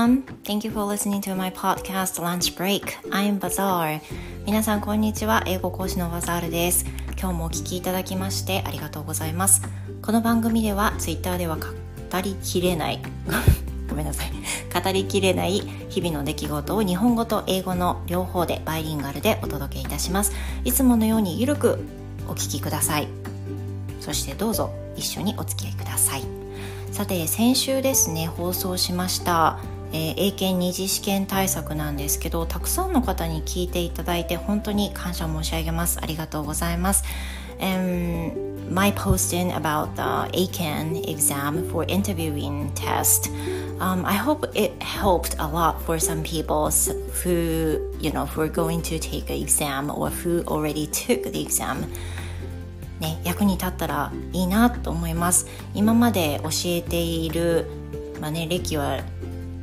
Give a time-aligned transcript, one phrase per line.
[0.00, 0.22] everyone.
[0.44, 2.98] Thank you for listening to my podcast Lunch Break.
[3.10, 4.00] I'm Bazaar.
[4.46, 5.42] 皆さんこんにちは。
[5.46, 6.86] 英語講師のバザールです。
[7.18, 9.62] 今日もお聞きいただきましてありがとうございます。
[10.00, 11.66] この番組では Twitter では語
[12.22, 13.00] りきれない
[13.88, 14.30] ごめんなさい
[14.72, 20.32] 語りきれない日々の出来事を日本語と英語の両方でバイリンガルでお届けいたします
[20.64, 21.84] いつものようにゆるく
[22.28, 23.08] お聞きください
[24.00, 26.22] そしてどうぞ一緒にお付き合いください
[26.92, 29.58] さて先週ですね放送しました
[29.92, 37.04] えー、英検二次試験対策なんですけどたくさんの方に聞いていただいて本当に感謝申し上げますありがとうございます、
[37.58, 43.30] um, my posting about the ACAN exam for interviewing test
[43.80, 46.70] um, I hope it helped a lot for some people
[47.24, 51.42] who you know who are going to take an exam or who already took the
[51.42, 51.86] exam
[53.00, 57.66] ね、役に立ったらいいなと思います今まで教えている、
[58.20, 59.00] まあね、歴は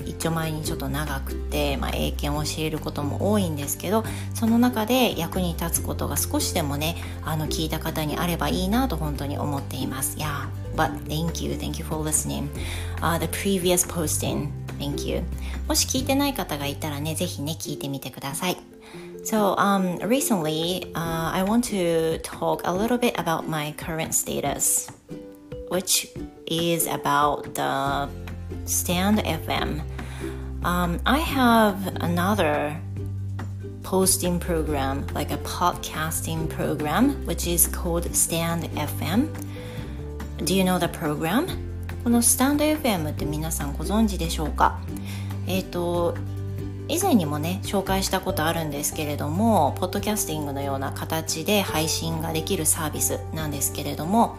[0.10, 10.18] 一丁前にちょっと長くて、まあ、英検を教えることも多いんですけどその中で役に立つことが少しでもねあの聞いた方にあればいいなと本当に思っています。
[10.18, 12.50] Yeah, but thank you, thank you for listening.、
[13.02, 14.50] Uh, the previous posting,
[14.80, 15.24] thank you.
[15.68, 18.58] もし聞いてない方がいたらね、ぜひね、聞いてみてください。
[19.24, 24.90] So, um, recently, uh, I want to talk a little bit about my current status,
[25.70, 26.08] which
[26.46, 28.08] is about the
[28.66, 29.82] Stand FM.
[30.68, 32.76] Um, I have another
[33.84, 39.30] posting program, like a podcasting program, which is called Stand FM.
[40.44, 41.48] Do you know the program?
[42.04, 44.82] この Stand FM って皆さんご存知でしょうか
[45.48, 46.18] えっ、ー、と
[46.90, 54.36] 以前にもね紹介したことあるんですけれどもポッドキャスティングのような形で配信ができるサービスなんですけれども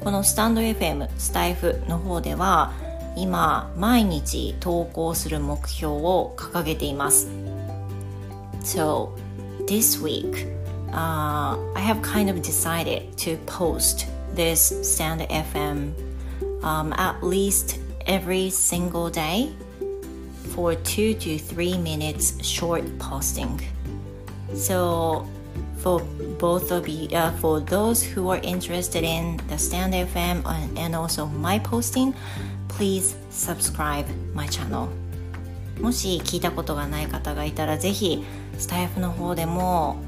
[0.00, 2.72] このスタンド FM スタイフの方では
[3.15, 7.29] 今毎日投稿する目標を掲げています
[8.63, 9.11] So
[9.67, 15.93] this week、uh, I have kind of decided to post this Stand FM
[16.63, 19.49] um, at least every single day
[20.55, 23.61] for two to three minutes short posting.
[24.55, 25.27] So
[25.77, 25.99] for
[26.39, 30.43] both of you, uh, for those who are interested in the Stand FM
[30.77, 32.15] and also my posting,
[32.80, 34.88] please subscribe my channel.
[35.82, 38.24] もし聞いたことがない方がいたらぜひ
[38.58, 39.98] スタイフの方でも、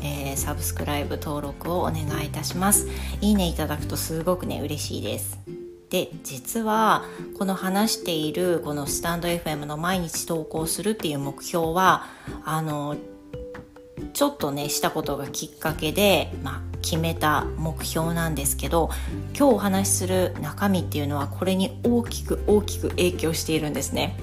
[0.00, 2.86] えー、サブスクライブ登録をお願いいたします。
[3.20, 5.40] いいねいただくとすごくね嬉しいです。
[5.90, 7.04] で実は
[7.36, 12.06] この話しているこのスタンド FM の毎日投稿するっていう目標は
[12.44, 12.96] あの
[14.12, 18.90] ちょっとねしたことがきっかけで、まあ、決めた目標なんですけど
[19.36, 24.16] 今日お話しする中身っていうのはこれに大きく大きく影響しているんですね。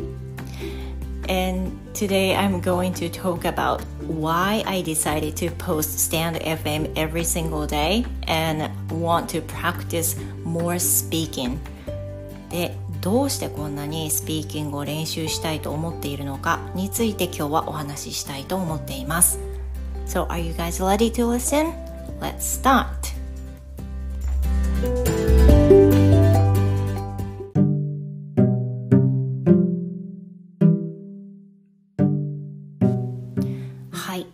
[1.29, 7.23] And today I'm going to talk about why I decided to post Stand FM every
[7.23, 11.57] single day and want to practice more speaking.
[12.49, 19.39] で、どうしてこんなにスピーキングを練習したいと思っているのかについて今日はお話ししたいと思っています。
[20.05, 21.86] So are you guys ready to listen?
[22.19, 22.87] Let's start!
[33.91, 34.25] はい、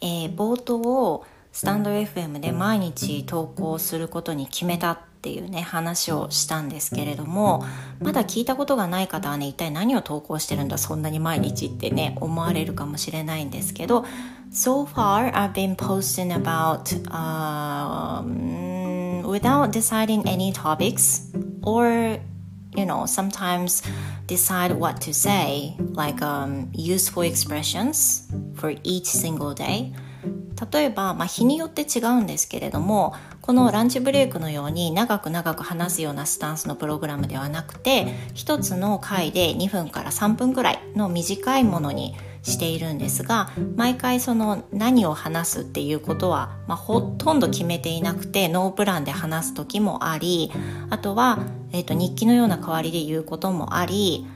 [0.00, 7.66] えー、冒頭をスタンド FM で毎日投稿することに決めたっていうね話をしたんですけれども
[8.00, 14.04] まだ聞いたことがない方はね一体何を投稿してるんだそんなに毎日ってね思われるかもしれないんですけど
[14.52, 18.28] So far I've been posting about um,
[19.24, 22.20] without deciding any topics or
[22.76, 23.82] you know sometimes
[24.28, 29.92] decide what to say like um, useful expressions for each single day
[30.72, 50.50] 例えば、まあ、日によって違うんですけれどもこのランチブレイクのように長く長く話すようなスタンスのプログラムではなくて一つの回で2分から3分ぐらいの短いものにしているんですが毎回その何を話すっていうことは、まあ、ほとんど決めていなくてノープランで話す時もあり
[50.90, 51.38] あとは、
[51.72, 54.26] えーと、日記のような代わりで言うこともあり、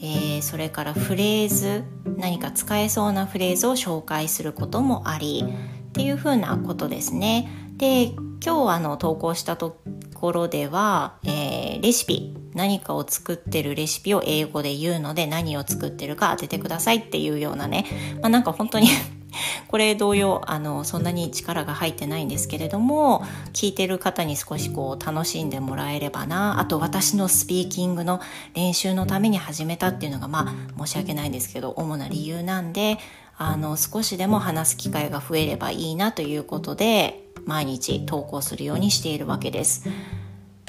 [0.00, 1.84] えー、それからフレーズ
[2.16, 5.44] 何か使えそうなフレーズを紹介することもあり
[5.88, 7.48] っていうふうなことですね。
[7.76, 8.12] で
[8.44, 9.80] 今日あの投稿したと
[10.14, 17.86] ころでは、えー、レシピ何かを作ってるレシピを英語で言うので何を作ってるか当ててくださいっていうようなね、
[18.20, 18.88] まあ、なんか本当に
[19.68, 28.20] これ同様あのそんなに力が入ってないんですけれども聞いてる方に少しこう楽しんでもらえればなあと私のスピーキングの
[28.54, 32.98] 練習のために始めたっていうのがまあ申し訳ないんですけど主な理由なんで
[33.36, 39.88] あの少しでも話す機会が増えればいいなということで毎日投稿するようにしているわけです。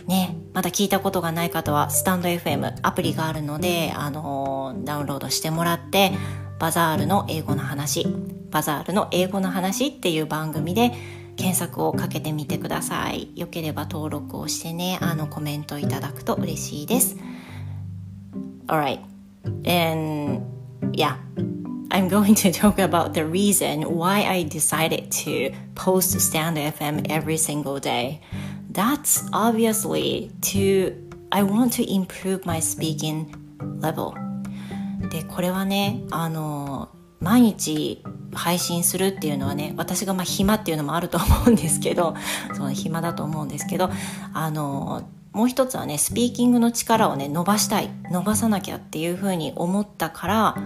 [0.07, 6.11] ね、まだ聞いたことがない方はスタンド FM アプリがあるので、あのダウンロードしてもらって
[6.59, 8.07] バザールの英語の話
[8.51, 10.91] バザールの英語の話っていう番組で
[11.35, 17.17] 検索をかけてみてくださいよければ登録をしてねあのコメントいただくと嬉しいです
[18.67, 18.99] Alright
[19.65, 20.41] and
[20.93, 21.17] yeah
[21.91, 27.37] I'm going to talk about the reason why I decided to post Stand FM every
[27.37, 28.19] single day.
[28.69, 30.93] That's obviously to
[31.31, 33.33] I want to improve my speaking
[33.79, 34.24] level.
[35.09, 38.03] でこれはねあの毎日
[38.33, 42.15] 配信するっていうのはね私がまあ暇っていうのもあると思うんですけど
[42.53, 43.89] その暇だと思うんですけど
[44.33, 50.57] あのもう一つはねスピーキングの力をね伸ばしたい伸ばさなきゃっていうふうに思ったから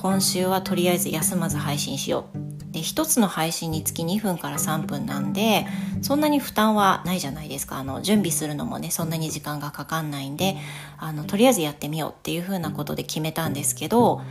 [0.00, 2.72] 今週はとりあえず休まず配信しよう。
[2.72, 5.66] で1つの配信につき2分から3分なんで
[6.02, 7.78] そんなに負担はないじゃないですか。
[7.78, 10.56] あの準備するのもねそんなに時間がかかんないんで
[10.98, 14.22] あのとりあえずやってみようっていうふうなことで決めたんですけど、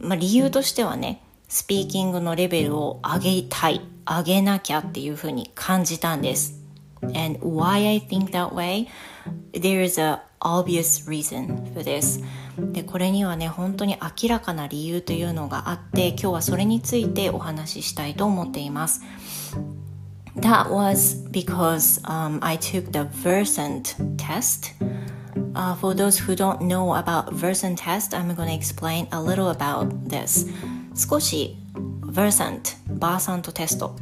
[0.00, 6.60] まあ、理由としてはねスピーキングのレベルを上げたい上げなきゃっていうふうに感じたんです。
[7.00, 8.86] And why I think that way?
[9.52, 12.22] There is a obvious reason for this
[12.72, 19.02] でこれにはね本当に明らかな理由というのがあって今日はそれについてお話ししたいと思っています
[20.36, 24.74] That was because um, I took the Versant test
[25.54, 29.50] Uh, for those who don't know about Versant test, I'm going to explain a little
[29.50, 30.46] about this.
[30.94, 31.56] 少し
[32.02, 33.96] Versant、バーサントテスト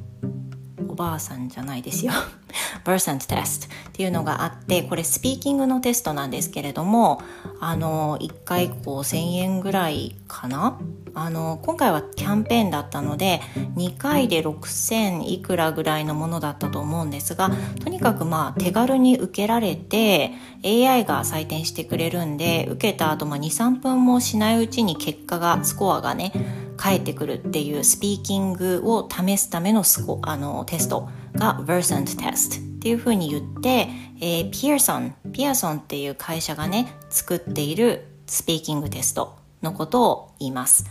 [0.97, 2.13] ばあさんじゃないですよ。
[2.85, 7.21] Versant Test っていうのがあってこれスピーキングのテストなんですけれども
[7.61, 10.79] あの1回こう1000円ぐらいかな？
[11.19, 13.41] あの今回はキャンペーンだったので
[13.77, 17.51] 2回で6000いくらぐらいのものだったと思うんですが
[17.83, 20.33] とにかくまあ手軽に受けられて
[20.63, 26.33] AI が採点してくれるんで受けた後、まあ、23分もしないうちに結果がスコアがね
[26.77, 33.89] 返ってくるっていうスピーキングを試すためのスコあのテストが Versant Test っていうふうに言って、
[34.21, 40.85] えー、ピアソンピアソンっていう会社がね作っているスピーキングテストのことを言います。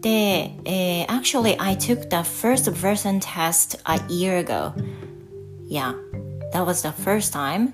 [0.00, 4.72] で、えー、actually I took the first Versant test a year ago.
[5.68, 5.94] Yeah,
[6.52, 7.72] that was the first time.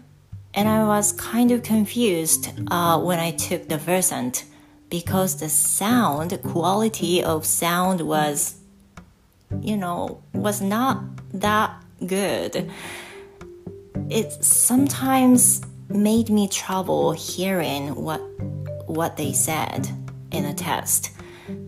[0.54, 4.44] And I was kind of confused uh, when I took the Versant.
[4.92, 8.56] Because the sound quality of sound was
[9.62, 11.02] you know was not
[11.32, 11.70] that
[12.06, 12.70] good
[14.10, 18.20] it sometimes made me trouble hearing what
[18.86, 19.88] what they said
[20.30, 21.10] in a test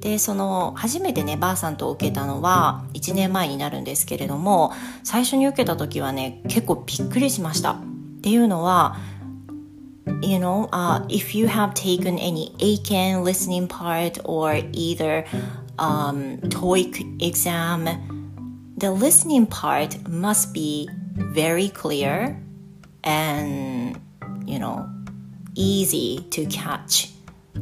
[0.00, 4.72] でその初めてねばあさんと受けたのは1年前になるんですけれども
[5.02, 7.76] 最初に受けた時はね結構びっくりしましたっ
[8.22, 8.96] ていうのは
[10.21, 15.25] you know, uh, if you have taken any ACAN listening part or either
[15.77, 22.41] um, TOEIC exam, the listening part must be very clear
[23.03, 23.99] and,
[24.45, 24.89] you know,
[25.55, 27.11] easy to catch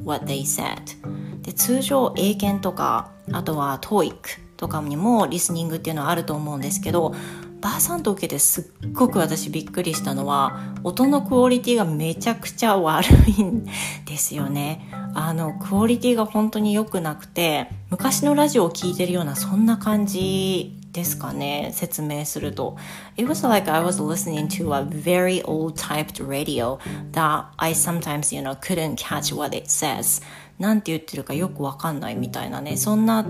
[0.04, 0.96] what they said.
[1.42, 4.16] で通常英検とかあとは TOEIC
[4.58, 7.16] とかにもリスニングっていうのはあると思うんですけど
[7.63, 13.65] バーサンと受けてすっごく私びっくりしたのは音のクオリティがめちゃくちゃ悪いん
[14.05, 14.89] ですよね。
[15.15, 22.77] あのクオリティが本当に良くなくて昔のラジオを聴いてるようなそんな感じですかね説明すると。
[23.17, 26.79] It was like I was listening to a very old typed radio
[27.13, 30.21] that I sometimes you know couldn't catch what it says.
[30.59, 32.77] なんて言ってるかよくわかんないみたいなね。
[32.77, 33.25] そんな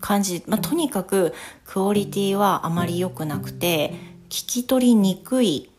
[0.00, 3.94] 感じ、まあ、とにかくクオリティはあまり良くなくて
[4.28, 5.70] 聞き取りにくい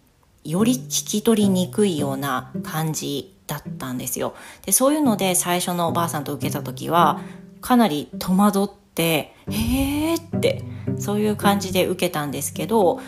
[0.43, 4.33] より聞き取りにくいような感じだったんですよ。
[4.65, 7.21] でそういうので最初のおばあさんと受けた時は
[7.59, 10.63] かなり戸惑って「へえ」って
[10.97, 12.99] そういう感じで受けたんですけど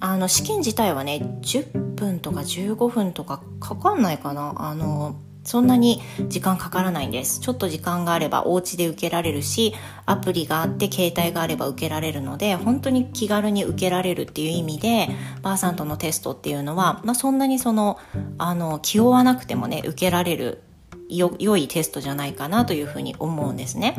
[0.00, 4.54] あの試験自体はね10分とか15分とかかかんないかな。
[4.56, 7.40] あのそんなに時間かからないんです。
[7.40, 9.74] ちょっと時間があればお家で受けられるし、
[10.06, 15.08] アプリがあって携帯があれば受けられるので、本当に気軽に受けられるっていう意味で、
[15.42, 17.98] バーサントのテストっていうのは、まあ、そんなにその、
[18.38, 20.62] あの、気負わなくてもね、受けられる
[21.08, 23.96] よ、良いテストじゃないかなというふうに思うんですね。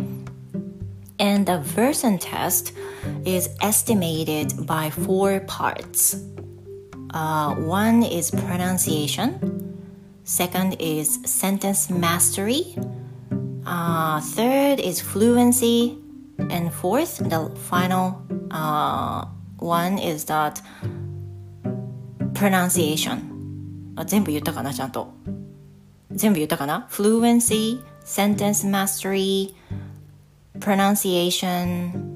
[1.18, 2.74] And the version test
[3.24, 6.18] is estimated by four parts.
[7.12, 9.40] Uh, one is pronunciation,
[10.25, 12.77] second is sentence mastery,
[13.67, 15.99] uh, third is fluency,
[16.51, 19.27] and fourth, the final uh,
[19.59, 20.61] one is that
[22.35, 23.31] pronunciation.
[23.97, 25.13] あ全部言ったかなちゃんと。
[26.13, 29.55] 全部言ったかな ?fluency, sentence mastery,
[30.59, 32.14] pronunciation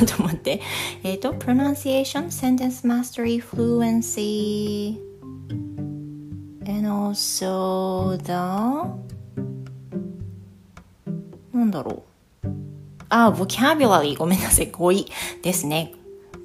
[0.00, 0.60] ょっと待って。
[1.02, 4.98] えっ、ー、と、pronunciation, sentence mastery, fluency
[6.66, 8.32] and also the
[11.52, 12.04] なんだろ
[12.44, 12.48] う。
[13.08, 14.70] あ、vocabulary ごめんなさい。
[14.70, 15.06] 語彙
[15.42, 15.94] ですね。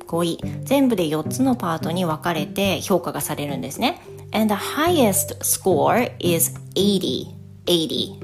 [0.08, 0.40] 語彙。
[0.64, 4.02] 全部で4つのパートに分かれて評価がされるんですね。
[4.34, 7.28] and the highest score is 80.
[7.66, 8.20] 80.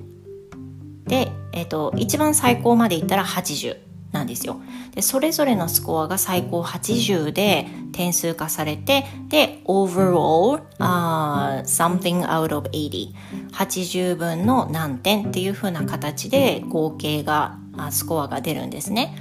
[1.07, 4.61] で、えっ、ー、と、一番最高までいったら80なんですよ。
[4.95, 13.13] で、それぞれのスコアが最高80で点数化されて、で、overall、uh, something out of 80。
[13.51, 17.57] 80分の何点っていう風な形で合計が、
[17.91, 19.15] スコアが出るんですね。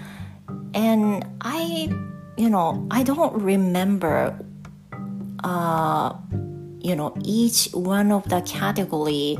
[0.75, 1.91] And I,
[2.37, 4.35] you know, I don't remember,
[5.43, 6.15] uh,
[6.81, 9.39] you know each one of the category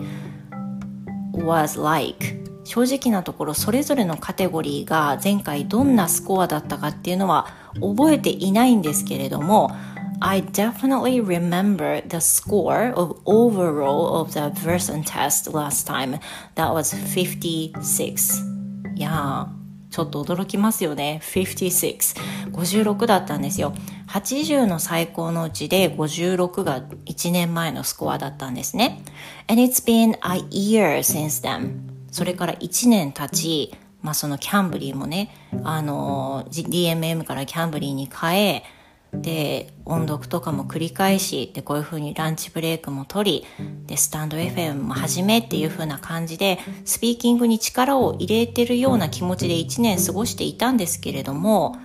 [1.33, 2.37] was like
[2.69, 7.47] 正直なところそれぞれのカテゴリーが前回どんなスコアだったかっていうのは
[7.81, 9.75] 覚えていないんですけれども
[10.21, 16.21] I definitely remember the score of overall of the version test last time.
[16.57, 18.97] That was 56.
[18.97, 19.49] いや
[19.91, 21.21] ちょっと驚きますよね。
[21.23, 22.53] 56。
[22.53, 23.73] 56だったんですよ。
[24.09, 29.03] 80の最高のうちで56が1年前のスコアだったんですね。
[29.47, 31.88] And it's been a year since then.
[32.11, 35.35] それから1年経ち、まあそのキャンブリーもね、
[35.65, 38.65] あの、DMM からキャンブリーに変え、
[39.13, 51.77] で、音読とかも繰り返し、で、こういう風にランチブレイクも取り、で、スタンド FM も始めっていう風な感じで、スピーキングに力を入れてるような気持ちで1年過ごしていたんですけれども、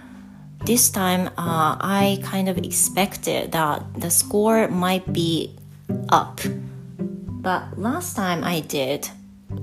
[0.66, 5.56] this time uh, I kind of expected that the score might be
[6.10, 6.42] up.
[7.42, 9.10] But last time I did,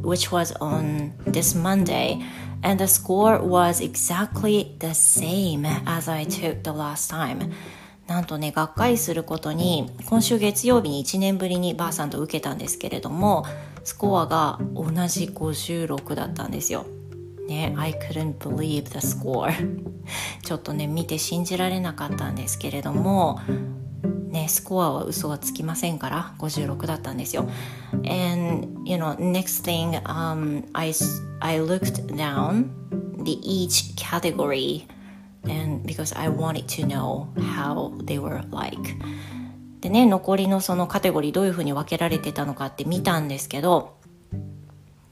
[0.03, 2.23] which was on this Monday,
[2.63, 7.53] and the score was exactly the same as I took the last time.
[8.07, 13.45] なんとね、がっかりすることに、今週月曜日に1年ぶりにばあさんと受けたんですけれども、
[13.85, 16.87] スコアが同じ56だったんですよ。
[17.51, 19.53] ね、I couldn't believe the score
[20.45, 23.41] ちょっとね見て信じられなかったんですけれども
[24.03, 27.49] ね、スコアは嘘はつきませんから56だったんですよ。
[27.93, 30.93] And you know, next thing, um, I,
[31.41, 32.71] I looked down
[33.25, 34.87] the each category
[35.45, 38.79] and because I wanted to know how they were like.
[39.81, 43.97] でね、残りのそのカテゴリーどういうふうに分けられてたのかって見たんですけど、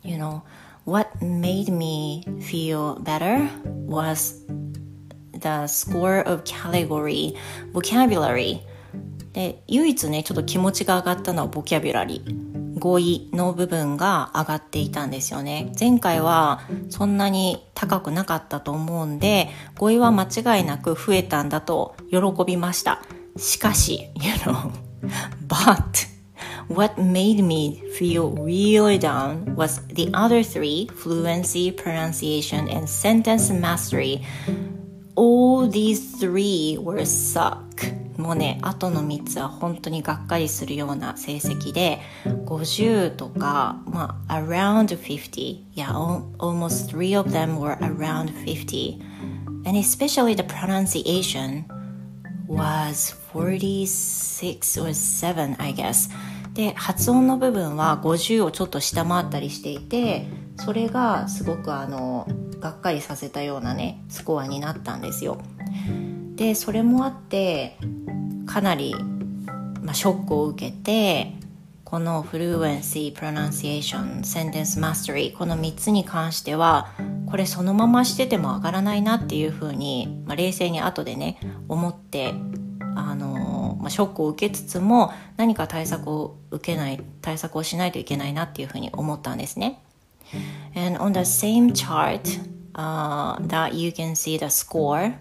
[0.03, 0.43] you know,
[0.85, 3.49] what made me feel better
[3.87, 4.45] was
[5.33, 7.35] the score of category
[7.73, 8.61] vocabulary
[9.39, 23.01] で唯一ねちょっと気持ちが上がったのはボキャビュラリー語彙の部分が上がっていたんですよね前回はそんなに高くなかったと思うんで語彙は間違いなく増えたんだと喜びました
[23.37, 24.73] しかし you know
[25.47, 26.09] but
[26.67, 34.21] What made me feel really down was the other three fluency, pronunciation, and sentence mastery.
[35.15, 37.68] All these three were suck.
[38.19, 42.01] もうね、後の3つは本当にがっかりするような成績で、
[42.47, 45.73] 50とか、まあ、around 50.
[45.75, 45.93] Yeah,
[46.39, 49.01] almost three of them were around 50.
[49.65, 51.65] And especially the pronunciation
[52.49, 56.11] was 46 or 7, I guess.
[56.55, 62.27] で発音の部分は50をちょっと下回ったりしていてそれがすごくあの
[62.59, 65.41] がっかりさせたようなねスコアになったんですよ
[66.39, 67.77] でそれもあって
[68.47, 68.95] かなり、
[69.83, 71.35] まあ、ショックを受けて
[71.83, 76.93] この fluency、 pronunciation、 sentence mastery この3つに関しては
[77.27, 82.35] これそのまましてても上がらないなっていうふうに、まあ、冷静に後でね思って
[82.95, 89.81] あのまあ、ショックを受けつつも何か対策を受けない対策をしないといけないなっていうふうに思ったんですね。
[90.75, 92.23] And on the same chart、
[92.75, 95.15] uh, that you can see the score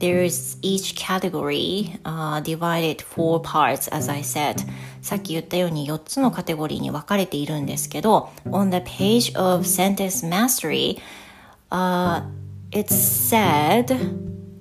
[0.00, 4.64] there's each category、uh, divided four parts as I said
[5.02, 12.22] さっき言ったように4つのカテゴリーに分かれているんですけど on the page of sentence mastery、uh,
[12.70, 13.94] it's said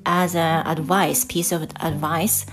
[0.04, 2.46] as an advice piece of advice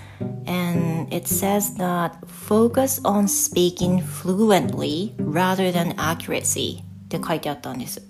[0.47, 8.03] and it says that focus on speaking fluently rather than accuracy って書いてあったんです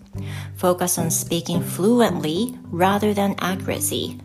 [0.56, 4.18] focus on speaking fluently rather than accuracy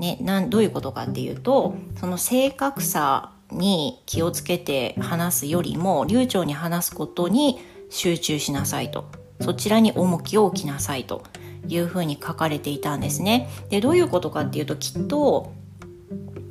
[0.00, 7.58] ね、なんどういうことかっていうとその正確さに気をつけて話すよりも流暢に話すことに
[7.90, 11.22] 集中しなさいとそちらに重きを置きなさいと
[11.68, 13.50] いうふうに書かれていたんですね。
[13.68, 15.52] でどういうことかっていうときっと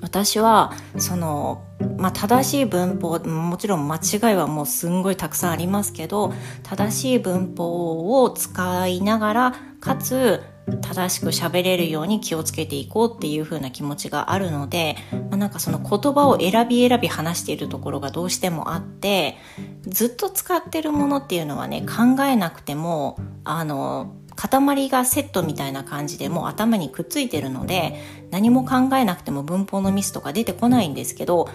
[0.01, 1.63] 私はその、
[1.97, 10.41] まあ、正しい文法もちろん間違いはもうすんごいたくさんありますけど正しい文法を使いながらかつ
[10.77, 19.37] 正しく喋れるように気をつけていこうっていう風な気持ちがあるので、まあ、なんかその言葉を選び選び話しているところがどうしてもあって
[19.83, 31.49] ずっと使ってるものっていうのはね考えなくてもあの塊がセットみたいな感じでもう頭にくっついてるので何も考えなくても文法のミスとか出てこないんですけど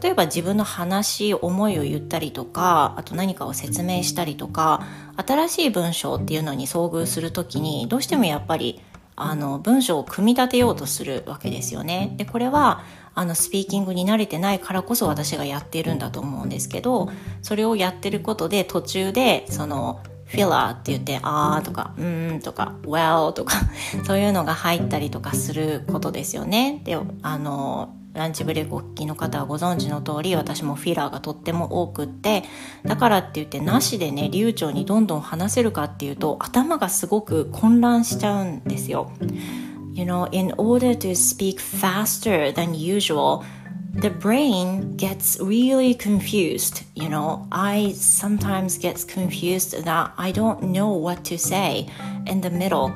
[0.00, 4.82] 例えば自分の話思いを言ったりとかあと何かを説明したりとか
[5.16, 8.80] 新しい文章っていうのに遭遇する時にどうしてもやっぱり
[9.16, 12.14] あの文章を組み立てようとするわけですよね。
[12.16, 12.82] でこれは
[13.14, 17.10] あのスピーキングに慣れてないからこそ私がやっているんだと思うんですけど
[17.42, 20.00] それをやってることで途中でその
[20.32, 23.54] フィラーって言って、あーとか、うーんとか、well とか、
[24.06, 26.80] そういうのが入ったりとかすることですよね。
[26.84, 32.44] で、あの、ランチブレイクお聞きの方はご存知の通り私もフィラーがとっても多くって
[32.84, 39.10] だからって言ってなしでね流暢にどんどん話せるかっていうと頭がすごく混乱しちゃうんですよ。
[39.94, 43.44] You know, in order to speak faster than usual,
[43.94, 46.82] the brain gets really confused.
[46.94, 51.86] You know, I sometimes gets confused that I don't know what to say
[52.26, 52.92] in the middle.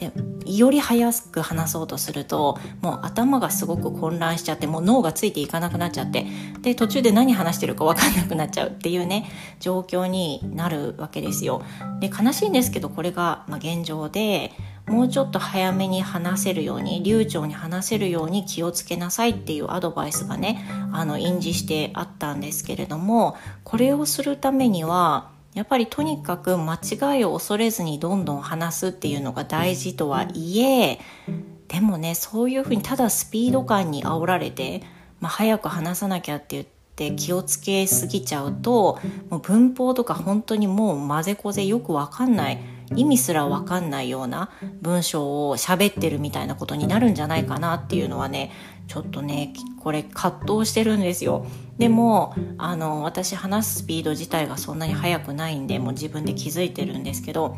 [0.00, 0.10] で
[0.46, 6.26] より早く話そうとするともう頭がすごく混乱しちゃってもう脳がついていかなくなっちゃって
[6.62, 11.62] で途中で何話してるか分かんなくなっちゃうっていうね状況になるわけですよ。
[12.00, 14.52] で悲しいんですけどこれが、まあ、現状で
[14.86, 31.00] もうちょっと早めに話せるように流暢に話せるように気をつけなさいっていうアドバイスがねあの印字してあったんですけれどもこれをするためにはやっぱりとにかく間違いを恐れずにどんどん話すっていうのが大事とはいえ
[31.68, 34.82] でもねそういうふうにただスピード感に煽られて、
[35.20, 42.58] まあ、早く話さなきゃって言って気をつけすぎちゃうともう文法とか本当にもう混ぜこぜよくわかんない。
[42.96, 44.50] 意味すらわかんないような
[44.82, 48.50] 文章を喋ってるみたいなことになるんじゃないかなっていうのはね
[48.88, 51.46] ちょっとねこれ葛藤してるんですよ。
[51.78, 57.56] でもあの私話すスピード自体がそんなに速くないんでもう自分で気づいてるんですけど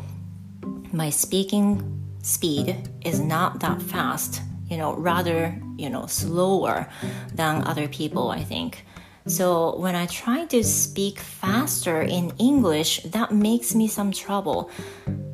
[0.91, 1.81] My speaking
[2.21, 4.41] speed is not that fast.
[4.69, 6.87] You know rather you know slower
[7.35, 8.85] than other people I think.
[9.25, 14.67] So when I try to speak faster in English, that makes me some trouble.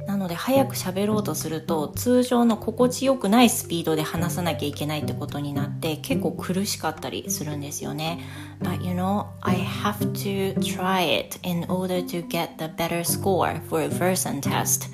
[0.09, 8.19] なので早く喋ろうとすると通常の心地よくないスピードで話さなきゃいけないってことになって結構苦しかったりするんですよね。
[8.59, 13.83] But you know, I have to try it in order to get the better score for
[13.83, 14.89] a person test.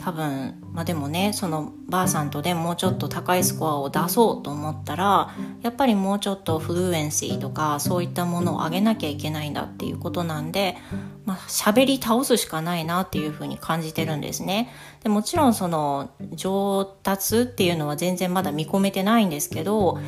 [0.00, 10.78] 多分、まあ、でもねそのばあさんとでもうちょっと高いスコアを出そうと思ったらやっぱりもうちょっとフルエンシーとかそういったものを上げなきゃいけないんだっていうことなんで、
[11.26, 14.72] まあ、喋り倒すしかないなっていうふうに感じてるんですね。
[15.02, 19.98] でもちろんその上達っていうのは全然まだ見込めてないんですけど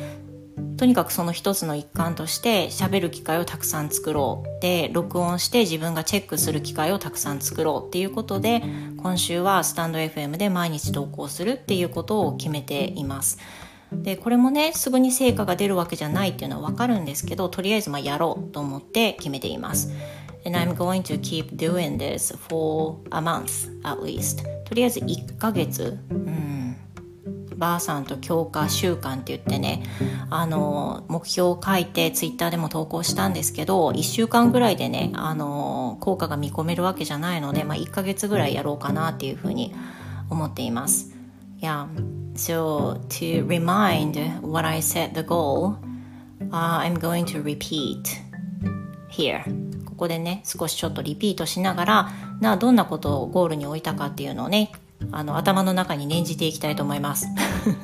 [0.83, 4.61] とにかくその一つの一環として喋る機会をたくさん作ろう。
[4.61, 8.61] で録音して自分がチェックする機会をたくさん作ろうっていうことで
[8.97, 13.37] 今週はスタンド FM で毎日投稿するっていうことを決めています。
[13.93, 19.89] でこれもねすぐに成果が出るわけじゃないっていうのは分かるんですけどとりあえずまやろうと思って決めています。
[20.45, 26.62] And I'm going to keep doing this for a month at least とりあえず1ヶ月、うん。
[27.57, 29.83] ばあさんと強化習慣って言ってね
[30.29, 39.73] あの目標を書いてツイッターでも投稿したんですけど1週間ぐらいでねあの効果が見込めるわけじゃないので、まあ、1ヶ月ぐらいやろうかなっていうふうに
[40.29, 41.11] 思っています。
[41.59, 41.87] Yeah,
[42.35, 45.77] so to remind what I set the goal,
[46.51, 48.01] uh, I'm going to repeat
[49.09, 49.43] here.
[49.85, 52.11] ここでね少しちょっとリピートしながら
[52.41, 54.71] などんなことをゴールに置いたかっていうのをね
[55.11, 57.27] あの頭の中に念じていきたいと思います。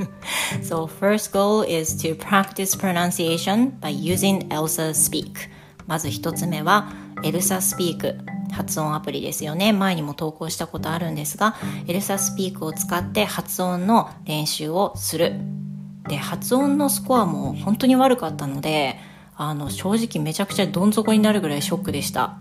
[0.63, 5.49] So first goal is to practice pronunciation by using Elsa Speak.
[5.87, 6.91] まず一つ目は
[7.23, 8.17] Elsa Speak
[8.51, 9.73] 発音アプリですよね。
[9.73, 11.55] 前にも投稿したことあるんですが
[11.87, 15.33] Elsa Speak を使って発音の練習をする。
[16.07, 18.97] で発音のスコアも本当に悪かったので
[19.35, 22.39] あの正直めちゃくちゃどん底になるぐらいショックでした。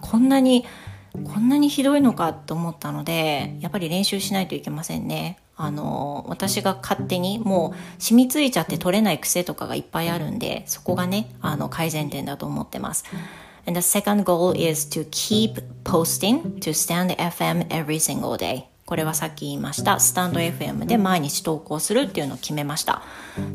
[0.00, 0.64] こんなに
[1.22, 5.38] こんなにひどいのかと思ったのでやっぱり練習しないといけませんね。
[5.56, 13.04] あの私が勝手にもう染みついちゃって取れない癖とかがいっぱいあるんでそこがねあの改善点だと思ってます。
[13.66, 18.64] And the second goal is to keep posting to Stand FM every single day.
[18.84, 19.98] これはさっき言いました。
[19.98, 23.02] スタンド FM で毎日投稿するっていうのを決めました。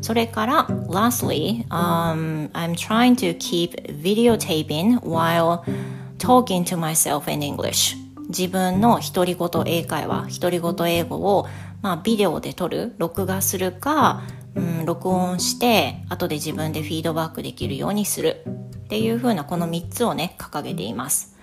[0.00, 5.62] それから lastly、um, I'm trying to keep videotaping while
[6.20, 7.96] talking to myself in English.
[8.28, 11.48] 自分の独り言英会話独り言英語を、
[11.82, 14.22] まあ、ビデオで撮る録画するか、
[14.54, 18.44] うん、録音して後で自分でフィードバックできるようにする。
[18.84, 21.36] っていう風なこの3つをね掲げています。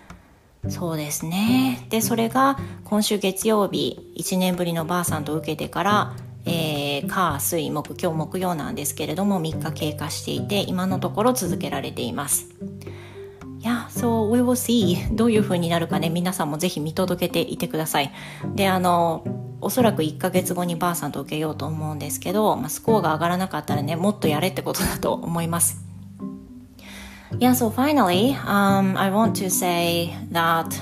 [0.70, 1.86] そうですね。
[1.90, 6.16] でそれが今週月曜日1年ぶりのばあさんと受けてから
[6.50, 12.48] えー、火水木今日木曜なんですけれども3日経過していて今のところ続けられています。
[13.62, 18.12] や、そう、we will see どういう風になるかね、皆さんもぜひ見届けていてください。
[18.56, 19.24] で、あの、
[19.62, 25.84] おそらく1ヶ月後にばあさんと受けようと思うんですけど、まあ、スコアが上がらなかったらね、もっとやれってことだと思います。
[27.40, 30.80] Yeah, so finally, um, I want to say that,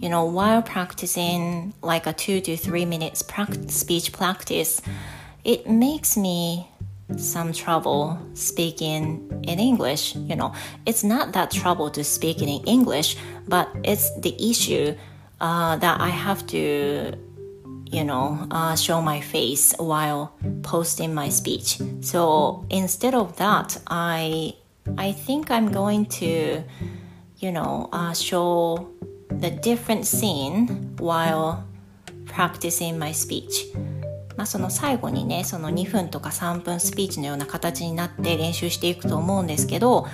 [0.00, 3.24] you know, while practicing like a two to three minutes
[3.68, 4.82] speech practice,
[5.44, 6.68] it makes me
[7.16, 10.14] some trouble speaking in English.
[10.16, 10.52] You know,
[10.86, 14.94] it's not that trouble to speak in English, but it's the issue
[15.40, 17.14] uh, that I have to,
[17.86, 21.78] you know, uh, show my face while posting my speech.
[22.00, 24.54] So instead of that, I
[24.98, 26.62] I think I'm going to,
[27.38, 28.88] you know, uh, show
[29.28, 31.64] the different scene while
[32.26, 33.66] practicing my speech.
[34.36, 40.06] まあ、その最後にねその2分とか3分スピーチのような形になって練習していくと思うんですけど、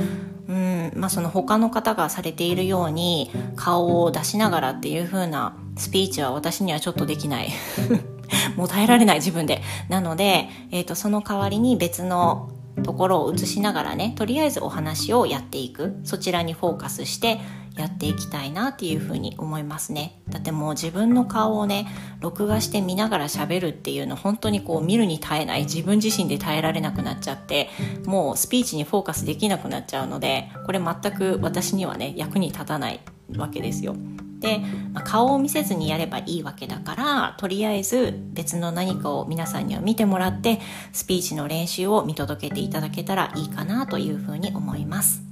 [0.48, 7.50] うんまあ、その他の方がされているように顔を出しながらっていう風なスピーチは私にはちょっとできない。
[8.56, 9.62] もう耐えられない自分で。
[9.88, 12.50] なので、えーと、とその代わりに別の
[12.83, 15.98] ところを映しながらねとりあえずお話をやっていく。
[16.04, 17.40] そちらにフォーカスして
[17.76, 21.87] やっていきたいなっていうふうに思いますねだってもう自分の顔をね
[22.20, 27.68] 録画して見ながら喋るっていうの本当にこう見るに耐えない自分自身で耐えられなくなっちゃって
[28.04, 33.00] もうスピーチにフォーカスできなくなっちゃうのでこれ全く私にはね役に立たない
[33.37, 33.94] わけですよ
[34.40, 34.59] で、
[34.92, 40.61] まあ、顔を見せずにやればいいわけだからとりあえず別の何かを皆さんには見てもらって
[40.92, 45.30] スピーチの練習を見届けていただけたらいいかなというふうに思います。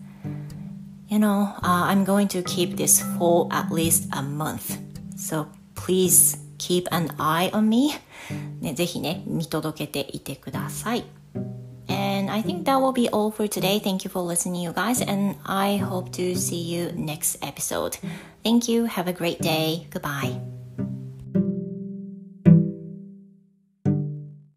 [1.07, 4.77] You know, uh, I'm going to keep this for at least a month.
[5.15, 7.91] So please keep an eye on me.
[8.61, 11.03] ね、ぜひね、見届けていてください。
[11.87, 13.79] And I think that will be all for today.
[13.79, 17.97] Thank you for listening, you guys, and I hope to see you next episode.
[18.43, 18.85] Thank you.
[18.85, 19.87] Have a great day.
[19.91, 20.56] Goodbye.